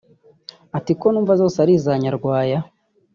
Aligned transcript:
ati 0.77 0.91
“Ko 0.99 1.07
numva 1.11 1.33
zose 1.41 1.57
ari 1.63 1.73
iza 1.77 1.93
Nyarwaya 2.03 2.59